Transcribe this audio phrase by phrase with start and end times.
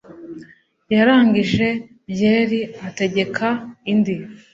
[0.95, 1.67] Yarangije
[2.11, 3.47] byeri ategeka
[3.91, 4.15] indi.